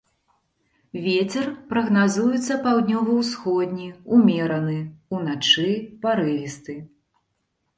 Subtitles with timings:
[1.07, 4.79] Вецер прагназуецца паўднёва-ўсходні ўмераны,
[5.19, 5.67] уначы
[6.07, 6.73] парывісты.